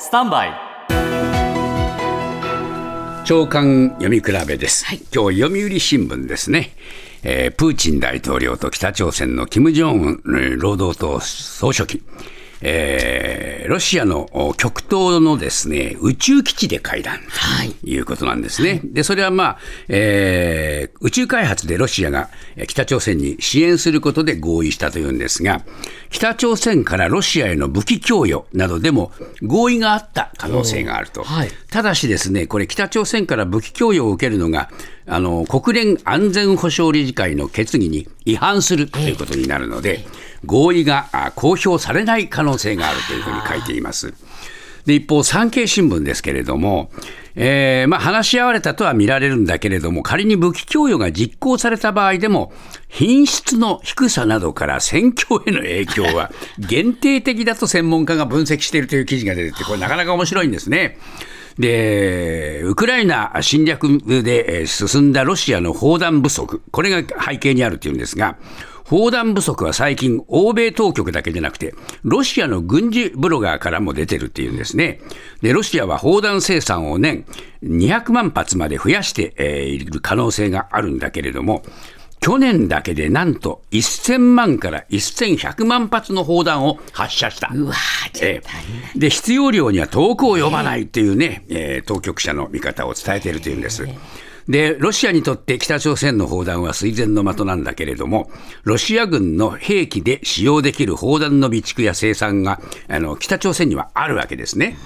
[0.00, 0.52] スタンバイ。
[3.24, 6.70] 長官読み比べです、今日読売新聞ですね、
[7.24, 12.00] えープーチン大統領と北朝鮮の金正恩えー労働党総書記、
[12.62, 17.18] えーロシアのお極東のですね宇宙基地で会談。
[17.82, 17.98] とい。
[18.00, 18.80] うことなんですね。
[18.82, 19.58] でそれは、まあ
[19.88, 25.60] えー宇宙開発でロシアがえー北朝鮮に支援することで合意したというんですが、
[26.08, 29.12] 北朝鮮からロシアへの武器供与などでも
[29.42, 31.22] 合意があった可能性があると。
[31.22, 31.50] はい。
[31.70, 34.70] ただしですね、これ北朝鮮から武器供与を受けるのが、
[35.08, 40.04] あの、国連安全保障理事会の決議に違反するということになるので、
[40.44, 44.14] 合意があ公表されない可能性があるというふうに書いています。
[44.88, 46.90] で一方、産経新聞ですけれども、
[47.34, 52.52] えーまあ、話し合われたとは見られるんだけれども、仮に武器供与が実行された場合でも、
[52.88, 60.96] 品質の低さなどから戦況への影響は 限定的だと専門家が分析しているという記事が出てて、これなかなか面白いんですね。
[61.58, 68.38] で、ウクライナ侵略で進んだロシアの砲弾不足、これが背景にあるというんですが、
[68.84, 75.00] 砲弾不足は最近、欧米当局だけじゃなくて、ロシアの軍事ブロガーからも出てるっていうんですね。
[75.42, 77.24] で、ロシアは砲弾生産を年
[77.64, 81.64] 200万発まで増やしている可能性があるんだけれども、
[82.20, 87.50] 去年だけでなんと1000万から1100万発の砲弾を発射した。
[87.54, 88.42] うわー、え
[88.94, 93.86] えで必要量には遠くを読まないというね、えー当局者の見方を伝えているというんです。
[94.48, 98.30] でロシアにとって北朝鮮の砲弾は垂涎の的なんだけれども、
[98.64, 104.78] ロシア軍の兵器で使用できる砲弾の備蓄や生産があの北朝鮮にはあるわけですね。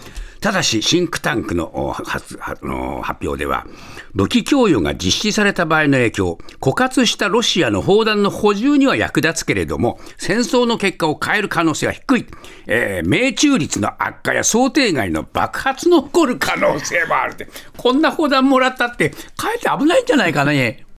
[0.43, 3.65] ただし、シンクタンクの発発表では、
[4.13, 12.27] 武器供与が実施された場合の影響、枯渇したロシアの砲弾の補充には役立つけれども、戦争の結果を変える可能性は低い、
[12.67, 20.87] えー命中率の悪化や想定外の爆発の起こる可能性もあるって、こんな砲弾もらったって、かえって危ないんじゃないかね。